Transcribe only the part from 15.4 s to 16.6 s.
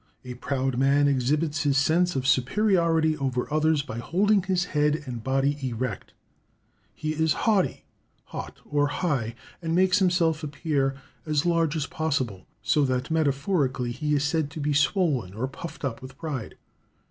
puffed up with pride.